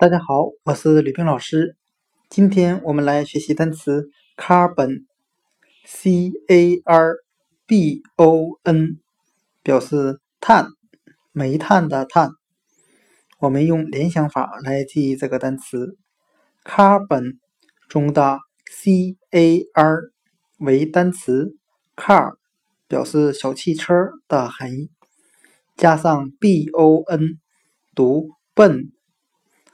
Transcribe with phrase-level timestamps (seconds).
[0.00, 1.76] 大家好，我是吕冰老师。
[2.30, 7.16] 今天我们来学习单词 carbon，c a r
[7.66, 8.98] b o n，
[9.62, 10.68] 表示碳，
[11.32, 12.30] 煤炭的碳。
[13.40, 15.98] 我们用联想法来记忆这个单词
[16.64, 17.36] carbon
[17.86, 18.38] 中的
[18.70, 19.98] c a r
[20.60, 21.58] 为单词
[21.94, 22.36] car，
[22.88, 23.92] 表示小汽车
[24.28, 24.90] 的含义，
[25.76, 27.38] 加上 b o n，
[27.94, 28.92] 读笨。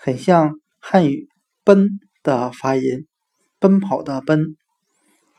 [0.06, 1.28] 很像汉语
[1.66, 3.08] “奔”的发音，
[3.58, 4.56] 奔跑的“奔”。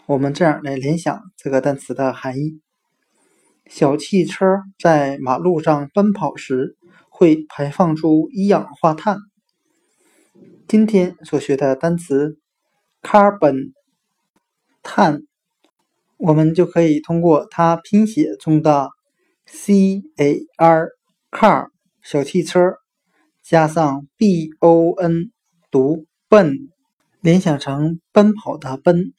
[0.05, 2.59] 我们这样来联想这个单词的含义：
[3.67, 4.45] 小汽车
[4.77, 6.75] 在马路上奔跑时
[7.07, 9.19] 会排放出一氧化碳。
[10.67, 12.37] 今天所学的单词
[13.01, 13.71] “carbon”
[14.83, 15.21] 碳，
[16.17, 18.89] 我们就可以通过它拼写中的
[19.45, 20.89] “c a r”
[21.31, 21.69] car
[22.03, 22.73] 小汽车。
[23.49, 25.31] 加上 b o n
[25.71, 26.67] 读奔，
[27.21, 29.13] 联想成奔跑的奔，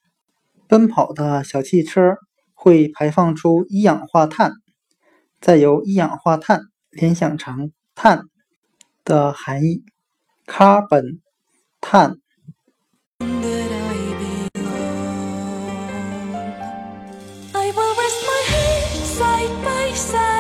[0.69, 2.19] 奔跑的小汽车
[2.53, 4.53] 会排放出一氧化碳，
[5.41, 8.25] 再由一氧化碳联想成碳
[9.03, 9.83] 的含义
[10.47, 11.21] ，carbon
[11.81, 12.19] 碳。
[19.19, 20.38] Side by side.